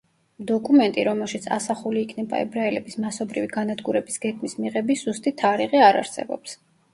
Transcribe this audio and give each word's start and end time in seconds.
დოკუმენტი, 0.51 1.01
რომელშიც 1.07 1.43
ასახული 1.57 2.01
იქნება 2.05 2.39
ებრაელების 2.45 2.95
მასობრივი 3.03 3.51
განადგურების 3.53 4.19
გეგმის 4.25 4.57
მიღების 4.65 5.05
ზუსტი 5.05 5.35
თარიღი, 5.43 5.85
არ 5.91 6.01
არსებობს. 6.03 6.59